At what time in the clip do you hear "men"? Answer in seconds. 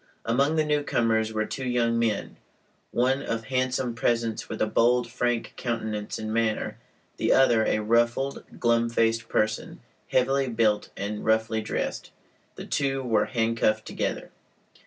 1.99-2.37